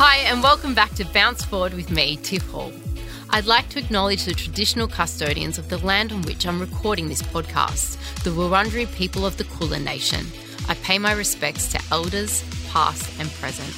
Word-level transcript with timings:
Hi, 0.00 0.18
and 0.18 0.44
welcome 0.44 0.74
back 0.74 0.94
to 0.94 1.04
Bounce 1.06 1.44
Forward 1.44 1.74
with 1.74 1.90
me, 1.90 2.18
Tiff 2.18 2.48
Hall. 2.50 2.72
I'd 3.30 3.46
like 3.46 3.68
to 3.70 3.80
acknowledge 3.80 4.26
the 4.26 4.32
traditional 4.32 4.86
custodians 4.86 5.58
of 5.58 5.68
the 5.70 5.78
land 5.78 6.12
on 6.12 6.22
which 6.22 6.46
I'm 6.46 6.60
recording 6.60 7.08
this 7.08 7.20
podcast, 7.20 7.96
the 8.22 8.30
Wurundjeri 8.30 8.94
people 8.94 9.26
of 9.26 9.36
the 9.38 9.42
Kulin 9.42 9.82
Nation. 9.82 10.24
I 10.68 10.76
pay 10.76 11.00
my 11.00 11.10
respects 11.10 11.72
to 11.72 11.80
elders, 11.90 12.44
past 12.68 13.10
and 13.18 13.28
present. 13.32 13.74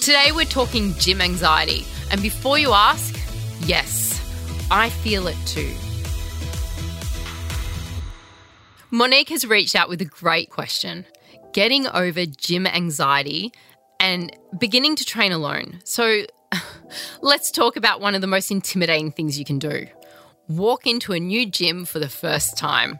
Today 0.00 0.32
we're 0.34 0.46
talking 0.46 0.94
gym 0.94 1.20
anxiety, 1.20 1.84
and 2.10 2.22
before 2.22 2.58
you 2.58 2.72
ask, 2.72 3.14
yes, 3.60 4.18
I 4.70 4.88
feel 4.88 5.26
it 5.26 5.36
too. 5.44 5.74
Monique 8.90 9.28
has 9.28 9.46
reached 9.46 9.76
out 9.76 9.90
with 9.90 10.00
a 10.00 10.06
great 10.06 10.48
question 10.48 11.04
getting 11.52 11.86
over 11.88 12.26
gym 12.26 12.66
anxiety 12.66 13.52
and 14.00 14.36
beginning 14.58 14.96
to 14.96 15.04
train 15.04 15.30
alone. 15.30 15.80
So 15.84 16.24
let's 17.22 17.52
talk 17.52 17.76
about 17.76 18.00
one 18.00 18.16
of 18.16 18.20
the 18.20 18.26
most 18.26 18.50
intimidating 18.50 19.12
things 19.12 19.38
you 19.38 19.44
can 19.44 19.60
do 19.60 19.86
walk 20.50 20.86
into 20.86 21.12
a 21.12 21.20
new 21.20 21.46
gym 21.46 21.84
for 21.84 21.98
the 21.98 22.08
first 22.08 22.58
time. 22.58 22.98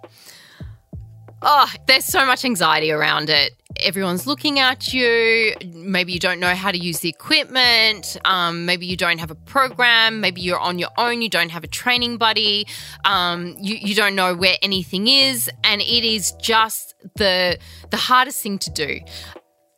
Oh, 1.42 1.72
there's 1.86 2.04
so 2.04 2.26
much 2.26 2.44
anxiety 2.44 2.92
around 2.92 3.30
it. 3.30 3.54
Everyone's 3.80 4.26
looking 4.26 4.58
at 4.58 4.92
you. 4.92 5.54
Maybe 5.72 6.12
you 6.12 6.18
don't 6.18 6.38
know 6.38 6.54
how 6.54 6.70
to 6.70 6.76
use 6.76 7.00
the 7.00 7.08
equipment. 7.08 8.18
Um, 8.26 8.66
maybe 8.66 8.84
you 8.84 8.96
don't 8.96 9.18
have 9.18 9.30
a 9.30 9.34
program. 9.34 10.20
Maybe 10.20 10.42
you're 10.42 10.60
on 10.60 10.78
your 10.78 10.90
own. 10.98 11.22
You 11.22 11.30
don't 11.30 11.48
have 11.48 11.64
a 11.64 11.66
training 11.66 12.18
buddy. 12.18 12.66
Um, 13.06 13.56
you, 13.58 13.76
you 13.76 13.94
don't 13.94 14.14
know 14.14 14.34
where 14.34 14.56
anything 14.60 15.08
is. 15.08 15.50
And 15.64 15.80
it 15.80 16.04
is 16.04 16.32
just 16.32 16.94
the, 17.16 17.58
the 17.88 17.96
hardest 17.96 18.42
thing 18.42 18.58
to 18.58 18.70
do. 18.70 19.00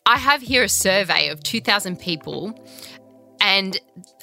I 0.04 0.18
have 0.18 0.42
here 0.42 0.64
a 0.64 0.68
survey 0.68 1.28
of 1.28 1.44
2,000 1.44 1.96
people, 1.96 2.60
and 3.40 3.78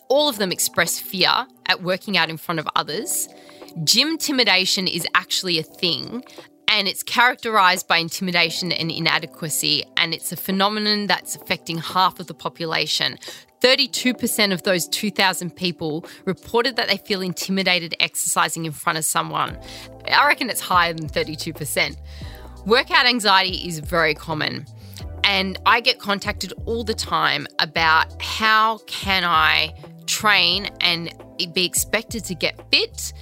all 0.09 0.27
of 0.27 0.37
them 0.37 0.51
express 0.51 0.99
fear 0.99 1.47
at 1.67 1.81
working 1.81 2.17
out 2.17 2.29
in 2.29 2.35
front 2.35 2.59
of 2.59 2.67
others. 2.75 3.29
Gym 3.85 4.09
intimidation 4.09 4.87
is 4.87 5.07
actually 5.15 5.57
a 5.57 5.63
thing, 5.63 6.25
and 6.67 6.87
it's 6.89 7.01
characterized 7.01 7.87
by 7.87 7.97
intimidation 7.97 8.73
and 8.73 8.91
inadequacy, 8.91 9.85
and 9.95 10.13
it's 10.13 10.33
a 10.33 10.35
phenomenon 10.35 11.07
that's 11.07 11.37
affecting 11.37 11.77
half 11.77 12.19
of 12.19 12.27
the 12.27 12.33
population. 12.33 13.17
32% 13.61 14.51
of 14.51 14.63
those 14.63 14.85
2,000 14.89 15.55
people 15.55 16.05
reported 16.25 16.75
that 16.75 16.89
they 16.89 16.97
feel 16.97 17.21
intimidated 17.21 17.95
exercising 18.01 18.65
in 18.65 18.73
front 18.73 18.97
of 18.97 19.05
someone. 19.05 19.57
I 20.11 20.27
reckon 20.27 20.49
it's 20.49 20.61
higher 20.61 20.91
than 20.91 21.07
32%. 21.07 21.95
Workout 22.65 23.05
anxiety 23.05 23.65
is 23.65 23.79
very 23.79 24.13
common. 24.13 24.65
And 25.29 25.59
I 25.67 25.79
get 25.79 25.99
contacted 25.99 26.53
all 26.65 26.83
the 26.83 26.95
time 26.95 27.45
about 27.59 28.19
how 28.19 28.79
can 28.87 29.23
I 29.23 29.75
train 30.07 30.71
and 30.81 31.13
be 31.53 31.67
expected 31.67 32.25
to 32.25 32.33
get 32.33 32.59
fit 32.71 33.13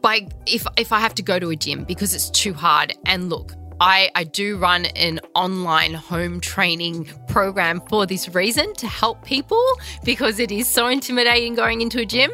by 0.00 0.26
if 0.46 0.66
if 0.78 0.92
I 0.92 1.00
have 1.00 1.14
to 1.16 1.22
go 1.22 1.38
to 1.38 1.50
a 1.50 1.56
gym 1.56 1.84
because 1.84 2.14
it's 2.14 2.30
too 2.30 2.54
hard. 2.54 2.94
And 3.04 3.28
look, 3.28 3.52
I, 3.80 4.10
I 4.14 4.24
do 4.24 4.56
run 4.56 4.86
an 4.86 5.20
online 5.34 5.92
home 5.92 6.40
training 6.40 7.10
program 7.28 7.82
for 7.82 8.06
this 8.06 8.34
reason 8.34 8.72
to 8.74 8.86
help 8.86 9.24
people 9.24 9.62
because 10.04 10.38
it 10.38 10.50
is 10.50 10.68
so 10.70 10.86
intimidating 10.86 11.54
going 11.54 11.82
into 11.82 12.00
a 12.00 12.06
gym. 12.06 12.30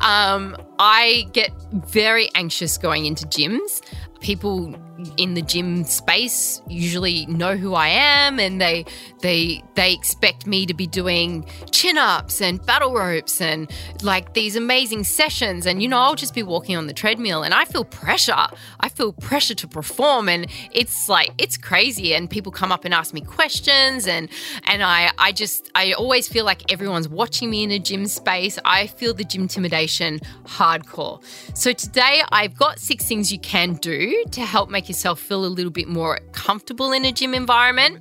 Um, 0.00 0.56
I 0.78 1.28
get 1.32 1.50
very 1.72 2.28
anxious 2.34 2.76
going 2.76 3.06
into 3.06 3.24
gyms. 3.26 3.80
People 4.22 4.74
in 5.16 5.34
the 5.34 5.42
gym 5.42 5.84
space 5.84 6.62
usually 6.68 7.26
know 7.26 7.56
who 7.56 7.74
I 7.74 7.88
am 7.88 8.38
and 8.38 8.60
they 8.60 8.86
they 9.22 9.62
they 9.74 9.92
expect 9.92 10.46
me 10.46 10.66
to 10.66 10.74
be 10.74 10.86
doing 10.86 11.46
chin-ups 11.70 12.40
and 12.40 12.64
battle 12.66 12.92
ropes 12.92 13.40
and 13.40 13.70
like 14.02 14.34
these 14.34 14.56
amazing 14.56 15.04
sessions 15.04 15.66
and 15.66 15.82
you 15.82 15.88
know 15.88 15.98
I'll 15.98 16.14
just 16.14 16.34
be 16.34 16.42
walking 16.42 16.76
on 16.76 16.86
the 16.86 16.92
treadmill 16.92 17.42
and 17.42 17.54
I 17.54 17.64
feel 17.64 17.84
pressure. 17.84 18.46
I 18.80 18.88
feel 18.88 19.12
pressure 19.12 19.54
to 19.54 19.68
perform 19.68 20.28
and 20.28 20.46
it's 20.72 21.08
like 21.08 21.30
it's 21.38 21.56
crazy 21.56 22.14
and 22.14 22.28
people 22.28 22.52
come 22.52 22.72
up 22.72 22.84
and 22.84 22.92
ask 22.92 23.14
me 23.14 23.20
questions 23.20 24.06
and 24.06 24.28
and 24.64 24.82
I 24.82 25.10
I 25.18 25.32
just 25.32 25.70
I 25.74 25.92
always 25.92 26.28
feel 26.28 26.44
like 26.44 26.70
everyone's 26.72 27.08
watching 27.08 27.50
me 27.50 27.62
in 27.62 27.70
a 27.70 27.78
gym 27.78 28.06
space. 28.06 28.58
I 28.64 28.86
feel 28.86 29.14
the 29.14 29.24
gym 29.24 29.42
intimidation 29.42 30.20
hardcore. 30.44 31.22
So 31.54 31.72
today 31.72 32.22
I've 32.30 32.56
got 32.56 32.78
six 32.78 33.06
things 33.06 33.30
you 33.32 33.38
can 33.40 33.74
do 33.74 34.24
to 34.30 34.40
help 34.40 34.70
make 34.70 34.88
yourself 34.88 35.20
feel 35.20 35.44
a 35.44 35.46
little 35.46 35.70
bit 35.70 35.88
more 35.88 36.18
comfortable 36.32 36.92
in 36.92 37.04
a 37.04 37.12
gym 37.12 37.34
environment. 37.34 38.00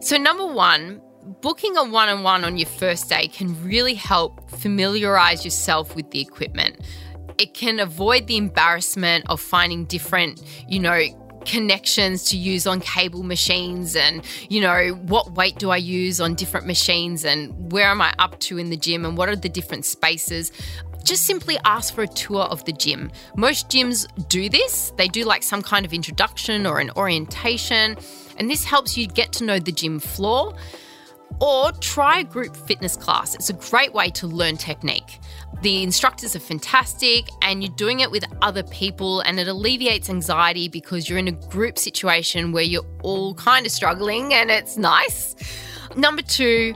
So, 0.00 0.16
number 0.16 0.46
one, 0.46 1.02
booking 1.42 1.76
a 1.76 1.84
one 1.84 2.08
on 2.08 2.22
one 2.22 2.42
on 2.42 2.56
your 2.56 2.68
first 2.68 3.08
day 3.10 3.28
can 3.28 3.62
really 3.62 3.94
help 3.94 4.50
familiarize 4.50 5.44
yourself 5.44 5.94
with 5.94 6.10
the 6.10 6.20
equipment. 6.20 6.80
It 7.36 7.52
can 7.52 7.78
avoid 7.78 8.26
the 8.26 8.38
embarrassment 8.38 9.26
of 9.28 9.40
finding 9.40 9.84
different, 9.84 10.42
you 10.66 10.80
know, 10.80 11.00
connections 11.44 12.24
to 12.30 12.36
use 12.36 12.66
on 12.66 12.80
cable 12.80 13.22
machines 13.22 13.96
and 13.96 14.22
you 14.50 14.60
know 14.60 14.90
what 15.06 15.32
weight 15.32 15.58
do 15.58 15.70
I 15.70 15.78
use 15.78 16.20
on 16.20 16.34
different 16.34 16.66
machines 16.66 17.24
and 17.24 17.72
where 17.72 17.86
am 17.86 18.02
I 18.02 18.12
up 18.18 18.38
to 18.40 18.58
in 18.58 18.68
the 18.68 18.76
gym 18.76 19.06
and 19.06 19.16
what 19.16 19.30
are 19.30 19.36
the 19.36 19.48
different 19.48 19.86
spaces 19.86 20.52
just 21.04 21.24
simply 21.24 21.58
ask 21.64 21.94
for 21.94 22.02
a 22.02 22.08
tour 22.08 22.42
of 22.42 22.64
the 22.64 22.72
gym. 22.72 23.10
Most 23.36 23.68
gyms 23.68 24.06
do 24.28 24.48
this, 24.48 24.92
they 24.96 25.08
do 25.08 25.24
like 25.24 25.42
some 25.42 25.62
kind 25.62 25.86
of 25.86 25.92
introduction 25.92 26.66
or 26.66 26.78
an 26.78 26.90
orientation, 26.96 27.96
and 28.40 28.50
this 28.50 28.64
helps 28.64 28.96
you 28.96 29.06
get 29.06 29.32
to 29.34 29.44
know 29.44 29.58
the 29.58 29.70
gym 29.70 30.00
floor. 30.00 30.54
Or 31.40 31.72
try 31.72 32.18
a 32.18 32.24
group 32.24 32.56
fitness 32.56 32.96
class. 32.96 33.34
It's 33.34 33.48
a 33.48 33.54
great 33.54 33.94
way 33.94 34.10
to 34.10 34.26
learn 34.26 34.56
technique. 34.56 35.20
The 35.62 35.82
instructors 35.82 36.34
are 36.34 36.40
fantastic, 36.40 37.28
and 37.40 37.62
you're 37.62 37.74
doing 37.76 38.00
it 38.00 38.10
with 38.10 38.24
other 38.42 38.62
people, 38.64 39.20
and 39.20 39.38
it 39.38 39.46
alleviates 39.46 40.10
anxiety 40.10 40.68
because 40.68 41.08
you're 41.08 41.18
in 41.18 41.28
a 41.28 41.32
group 41.32 41.78
situation 41.78 42.52
where 42.52 42.64
you're 42.64 42.84
all 43.02 43.34
kind 43.34 43.64
of 43.64 43.72
struggling, 43.72 44.34
and 44.34 44.50
it's 44.50 44.76
nice. 44.76 45.36
Number 45.96 46.22
two, 46.22 46.74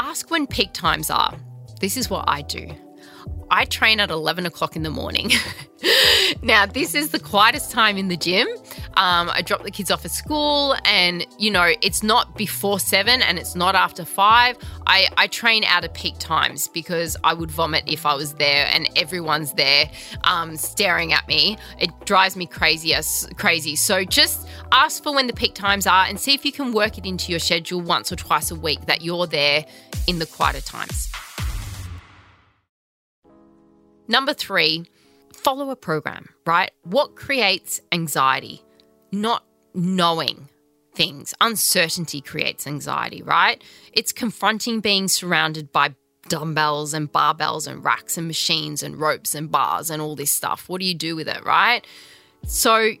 ask 0.00 0.30
when 0.30 0.46
peak 0.46 0.72
times 0.72 1.10
are. 1.10 1.34
This 1.80 1.96
is 1.96 2.10
what 2.10 2.28
I 2.28 2.42
do. 2.42 2.70
I 3.50 3.64
train 3.64 4.00
at 4.00 4.10
11 4.10 4.46
o'clock 4.46 4.76
in 4.76 4.82
the 4.82 4.90
morning. 4.90 5.30
now, 6.42 6.66
this 6.66 6.94
is 6.94 7.10
the 7.10 7.20
quietest 7.20 7.70
time 7.70 7.96
in 7.96 8.08
the 8.08 8.16
gym. 8.16 8.48
Um, 8.96 9.30
I 9.30 9.42
drop 9.42 9.62
the 9.62 9.70
kids 9.70 9.90
off 9.90 10.04
at 10.06 10.10
school, 10.10 10.74
and 10.84 11.26
you 11.38 11.50
know, 11.50 11.72
it's 11.82 12.02
not 12.02 12.36
before 12.36 12.80
seven 12.80 13.20
and 13.20 13.38
it's 13.38 13.54
not 13.54 13.74
after 13.74 14.04
five. 14.04 14.56
I, 14.86 15.08
I 15.16 15.26
train 15.26 15.64
out 15.64 15.84
of 15.84 15.92
peak 15.92 16.18
times 16.18 16.68
because 16.68 17.16
I 17.22 17.34
would 17.34 17.50
vomit 17.50 17.84
if 17.86 18.06
I 18.06 18.14
was 18.14 18.34
there 18.34 18.66
and 18.72 18.88
everyone's 18.96 19.52
there 19.52 19.90
um, 20.24 20.56
staring 20.56 21.12
at 21.12 21.28
me. 21.28 21.58
It 21.78 21.90
drives 22.06 22.36
me 22.36 22.46
crazy, 22.46 22.94
crazy. 23.36 23.76
So 23.76 24.04
just 24.04 24.48
ask 24.72 25.02
for 25.02 25.14
when 25.14 25.26
the 25.26 25.32
peak 25.32 25.54
times 25.54 25.86
are 25.86 26.06
and 26.06 26.18
see 26.18 26.34
if 26.34 26.44
you 26.44 26.52
can 26.52 26.72
work 26.72 26.96
it 26.98 27.04
into 27.04 27.32
your 27.32 27.40
schedule 27.40 27.80
once 27.80 28.10
or 28.10 28.16
twice 28.16 28.50
a 28.50 28.54
week 28.54 28.86
that 28.86 29.02
you're 29.02 29.26
there 29.26 29.66
in 30.06 30.18
the 30.18 30.26
quieter 30.26 30.60
times. 30.60 31.10
Number 34.08 34.32
three, 34.32 34.84
follow 35.32 35.70
a 35.70 35.76
program, 35.76 36.28
right? 36.46 36.70
What 36.84 37.16
creates 37.16 37.80
anxiety? 37.92 38.62
Not 39.22 39.44
knowing 39.74 40.48
things. 40.94 41.34
Uncertainty 41.40 42.20
creates 42.20 42.66
anxiety, 42.66 43.22
right? 43.22 43.62
It's 43.92 44.12
confronting 44.12 44.80
being 44.80 45.08
surrounded 45.08 45.72
by 45.72 45.94
dumbbells 46.28 46.92
and 46.92 47.10
barbells 47.10 47.66
and 47.66 47.82
racks 47.82 48.18
and 48.18 48.26
machines 48.26 48.82
and 48.82 48.98
ropes 48.98 49.34
and 49.34 49.50
bars 49.50 49.88
and 49.88 50.02
all 50.02 50.16
this 50.16 50.32
stuff. 50.32 50.68
What 50.68 50.80
do 50.80 50.86
you 50.86 50.94
do 50.94 51.16
with 51.16 51.28
it, 51.28 51.44
right? 51.44 51.86
So 52.46 52.92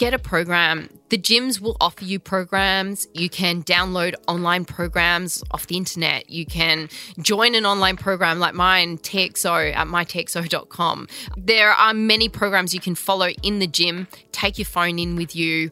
get 0.00 0.14
a 0.14 0.18
program. 0.18 0.88
The 1.10 1.18
gyms 1.18 1.60
will 1.60 1.76
offer 1.78 2.06
you 2.06 2.18
programs. 2.18 3.06
You 3.12 3.28
can 3.28 3.62
download 3.62 4.14
online 4.26 4.64
programs 4.64 5.44
off 5.50 5.66
the 5.66 5.76
internet. 5.76 6.30
You 6.30 6.46
can 6.46 6.88
join 7.18 7.54
an 7.54 7.66
online 7.66 7.98
program 7.98 8.38
like 8.38 8.54
mine, 8.54 8.96
TXO, 8.96 9.74
at 9.74 9.86
mytxo.com. 9.86 11.06
There 11.36 11.70
are 11.72 11.92
many 11.92 12.30
programs 12.30 12.72
you 12.72 12.80
can 12.80 12.94
follow 12.94 13.28
in 13.42 13.58
the 13.58 13.66
gym. 13.66 14.08
Take 14.32 14.56
your 14.56 14.64
phone 14.64 14.98
in 14.98 15.16
with 15.16 15.36
you, 15.36 15.70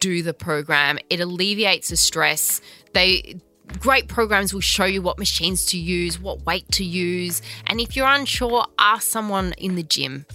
do 0.00 0.22
the 0.22 0.34
program. 0.34 0.98
It 1.08 1.20
alleviates 1.20 1.88
the 1.88 1.96
stress. 1.96 2.60
They 2.92 3.40
great 3.80 4.06
programs 4.06 4.52
will 4.52 4.60
show 4.60 4.84
you 4.84 5.00
what 5.00 5.18
machines 5.18 5.64
to 5.64 5.78
use, 5.78 6.20
what 6.20 6.44
weight 6.44 6.70
to 6.72 6.84
use, 6.84 7.40
and 7.66 7.80
if 7.80 7.96
you're 7.96 8.06
unsure, 8.06 8.66
ask 8.78 9.08
someone 9.08 9.54
in 9.56 9.76
the 9.76 9.82
gym. 9.82 10.26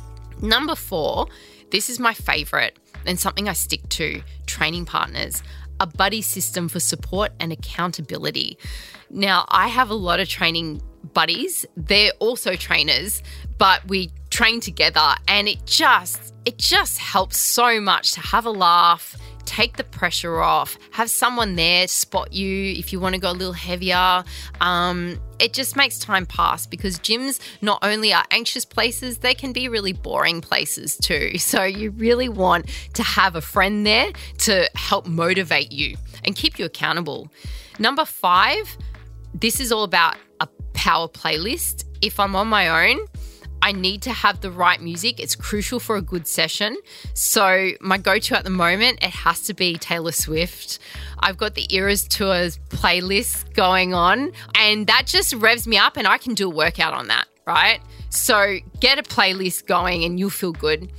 Number 0.42 0.74
4, 0.74 1.28
this 1.70 1.88
is 1.88 2.00
my 2.00 2.16
favorite 2.16 2.80
and 3.08 3.20
something 3.20 3.50
I 3.50 3.54
stick 3.54 3.88
to 3.90 4.22
training 4.46 4.86
partners, 4.86 5.42
a 5.80 5.88
buddy 5.88 6.22
system 6.22 6.68
for 6.68 6.80
support 6.80 7.32
and 7.40 7.52
accountability. 7.52 8.58
Now, 9.10 9.46
I 9.50 9.68
have 9.68 9.90
a 9.90 9.96
lot 9.96 10.20
of 10.20 10.28
training 10.28 10.82
buddies. 11.14 11.66
They're 11.76 12.12
also 12.20 12.56
trainers, 12.56 13.24
but 13.58 13.88
we 13.88 14.12
train 14.30 14.60
together 14.60 15.16
and 15.28 15.48
it 15.48 15.66
just 15.66 16.34
it 16.46 16.58
just 16.58 16.98
helps 16.98 17.38
so 17.38 17.82
much 17.82 18.14
to 18.14 18.22
have 18.22 18.46
a 18.46 18.52
laugh, 18.52 19.18
take 19.48 19.78
the 19.78 19.84
pressure 19.84 20.40
off. 20.42 20.78
Have 20.92 21.10
someone 21.10 21.56
there 21.56 21.88
spot 21.88 22.34
you 22.34 22.74
if 22.74 22.94
you 22.94 23.00
want 23.00 23.16
to 23.16 23.22
go 23.22 23.32
a 23.32 23.34
little 23.34 23.54
heavier. 23.54 24.24
Um, 24.62 25.20
it 25.40 25.54
just 25.54 25.76
makes 25.76 25.98
time 25.98 26.26
pass 26.26 26.68
because 26.68 27.00
gyms 27.00 27.40
not 27.62 27.80
only 27.82 28.14
are 28.14 28.26
anxious 28.32 28.66
places, 28.66 29.20
they 29.20 29.34
can 29.34 29.54
be 29.54 29.70
really 29.70 29.94
boring 29.94 30.42
places 30.42 30.98
too. 30.98 31.32
So 31.48 31.64
you 31.64 31.92
really 31.92 32.28
want 32.28 32.70
to 32.96 33.04
have 33.04 33.38
a 33.38 33.42
friend 33.42 33.86
there 33.86 34.12
to 34.40 34.70
help 34.76 35.08
motivate 35.08 35.72
you 35.72 35.96
and 36.26 36.36
keep 36.36 36.60
you 36.60 36.66
accountable. 36.66 37.32
Number 37.80 38.04
five, 38.04 38.78
this 39.34 39.62
is 39.62 39.72
all 39.72 39.84
about 39.84 40.18
a 40.42 40.48
power 40.74 41.08
playlist. 41.08 41.86
If 42.02 42.20
I'm 42.20 42.36
on 42.36 42.48
my 42.48 42.90
own, 42.90 43.00
I 43.62 43.72
need 43.72 44.02
to 44.04 44.12
have 44.12 44.42
the 44.42 44.52
right 44.52 44.82
music. 44.82 45.20
It's 45.20 45.36
crucial 45.36 45.80
for 45.80 45.96
a 45.96 46.02
good 46.02 46.28
session. 46.28 46.78
So, 47.14 47.72
my 47.82 47.98
go 47.98 48.20
to 48.20 48.38
at 48.38 48.44
the 48.44 48.50
moment, 48.50 49.00
it 49.02 49.12
has 49.12 49.42
to 49.44 49.54
be 49.54 49.78
Taylor 49.78 50.12
Swift. 50.12 50.80
I've 51.20 51.38
got 51.38 51.56
the 51.56 51.68
Eras 51.74 52.08
Tours 52.08 52.60
playlist 52.70 53.54
going 53.54 53.94
on, 53.94 54.32
and 54.56 54.88
that 54.88 55.08
just 55.08 55.34
revs 55.34 55.68
me 55.68 55.78
up, 55.78 55.98
and 55.98 56.08
I 56.08 56.18
can 56.18 56.34
do 56.34 56.48
a 56.48 56.54
workout 56.54 56.94
on 56.94 57.08
that, 57.08 57.26
right? 57.46 57.82
So, 58.10 58.58
get 58.80 59.00
a 59.00 59.04
playlist 59.04 59.66
going, 59.66 60.04
and 60.04 60.20
you'll 60.20 60.30
feel 60.30 60.54
good. 60.54 60.92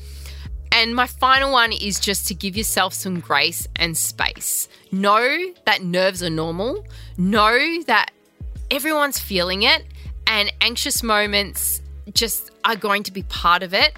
And 0.71 0.95
my 0.95 1.07
final 1.07 1.53
one 1.53 1.73
is 1.73 1.99
just 1.99 2.27
to 2.29 2.35
give 2.35 2.57
yourself 2.57 2.93
some 2.93 3.21
grace 3.21 3.67
and 3.77 3.97
space. 3.97 4.69
Know 4.93 5.53
that 5.65 5.83
nerves 5.83 6.23
are 6.23 6.31
normal, 6.31 6.87
know 7.17 7.83
that 7.85 8.11
everyone's 8.71 9.19
feeling 9.19 9.63
it, 9.63 9.85
and 10.27 10.53
anxious 10.61 11.03
moments 11.03 11.81
just 12.15 12.51
are 12.65 12.77
going 12.77 13.03
to 13.05 13.13
be 13.13 13.23
part 13.25 13.63
of 13.63 13.75
it. 13.75 13.93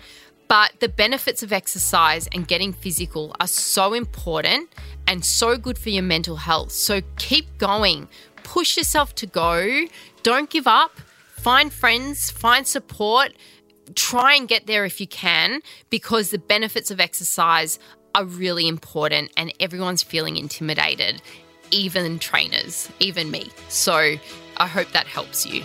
But 0.49 0.73
the 0.81 0.89
benefits 0.89 1.45
of 1.45 1.53
exercise 1.53 2.29
and 2.33 2.47
getting 2.47 2.73
physical 2.73 3.37
are 3.39 3.47
so 3.47 3.93
important 3.95 4.69
and 5.07 5.25
so 5.25 5.57
good 5.57 5.79
for 5.79 5.91
your 5.91 6.03
mental 6.03 6.37
health. 6.37 6.73
So 6.73 7.03
keep 7.19 7.59
going, 7.59 8.09
push 8.43 8.77
yourself 8.77 9.15
to 9.17 9.27
go, 9.27 9.87
don't 10.25 10.51
give 10.51 10.67
up, 10.67 10.99
find 11.37 11.73
friends, 11.73 12.33
find 12.33 12.67
support, 12.67 13.33
try 13.95 14.35
and 14.35 14.49
get 14.49 14.67
there 14.67 14.85
if 14.85 15.01
you 15.01 15.07
can, 15.07 15.61
because 15.89 16.31
the 16.31 16.39
benefits 16.39 16.91
of 16.91 16.99
exercise 16.99 17.79
are 18.17 18.25
really 18.25 18.67
important 18.67 19.31
and 19.37 19.53
everyone's 19.61 20.03
feeling 20.03 20.37
intimidated, 20.37 21.23
even 21.71 22.19
trainers, 22.19 22.91
even 22.99 23.31
me. 23.31 23.51
So 23.69 24.17
I 24.57 24.67
hope 24.67 24.91
that 24.93 25.07
helps 25.07 25.47
you. 25.47 25.63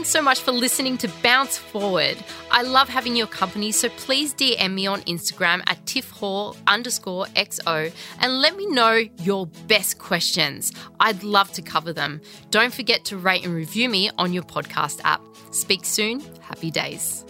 Thanks 0.00 0.12
so 0.12 0.22
much 0.22 0.40
for 0.40 0.52
listening 0.52 0.96
to 0.96 1.08
Bounce 1.22 1.58
Forward. 1.58 2.16
I 2.50 2.62
love 2.62 2.88
having 2.88 3.14
your 3.14 3.26
company, 3.26 3.70
so 3.70 3.90
please 3.90 4.32
DM 4.32 4.72
me 4.72 4.86
on 4.86 5.02
Instagram 5.02 5.60
at 5.66 5.84
tiffhall 5.84 6.56
underscore 6.66 7.26
XO 7.36 7.92
and 8.18 8.40
let 8.40 8.56
me 8.56 8.64
know 8.64 9.02
your 9.18 9.46
best 9.68 9.98
questions. 9.98 10.72
I'd 11.00 11.22
love 11.22 11.52
to 11.52 11.60
cover 11.60 11.92
them. 11.92 12.22
Don't 12.50 12.72
forget 12.72 13.04
to 13.04 13.18
rate 13.18 13.44
and 13.44 13.54
review 13.54 13.90
me 13.90 14.10
on 14.16 14.32
your 14.32 14.42
podcast 14.42 15.02
app. 15.04 15.20
Speak 15.50 15.84
soon. 15.84 16.20
Happy 16.40 16.70
days. 16.70 17.26